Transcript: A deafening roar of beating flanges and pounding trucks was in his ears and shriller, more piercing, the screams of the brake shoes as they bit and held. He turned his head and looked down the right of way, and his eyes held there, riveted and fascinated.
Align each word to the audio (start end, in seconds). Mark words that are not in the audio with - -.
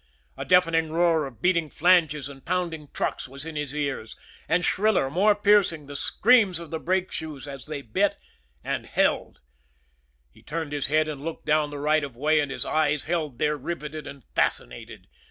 A 0.35 0.43
deafening 0.45 0.89
roar 0.91 1.27
of 1.27 1.43
beating 1.43 1.69
flanges 1.69 2.27
and 2.27 2.43
pounding 2.43 2.87
trucks 2.91 3.27
was 3.27 3.45
in 3.45 3.55
his 3.55 3.75
ears 3.75 4.15
and 4.49 4.65
shriller, 4.65 5.11
more 5.11 5.35
piercing, 5.35 5.85
the 5.85 5.95
screams 5.95 6.57
of 6.57 6.71
the 6.71 6.79
brake 6.79 7.11
shoes 7.11 7.47
as 7.47 7.67
they 7.67 7.83
bit 7.83 8.17
and 8.63 8.87
held. 8.87 9.41
He 10.31 10.41
turned 10.41 10.71
his 10.71 10.87
head 10.87 11.07
and 11.07 11.23
looked 11.23 11.45
down 11.45 11.69
the 11.69 11.77
right 11.77 12.03
of 12.03 12.15
way, 12.15 12.39
and 12.39 12.49
his 12.49 12.65
eyes 12.65 13.03
held 13.03 13.37
there, 13.37 13.55
riveted 13.57 14.07
and 14.07 14.23
fascinated. 14.33 15.05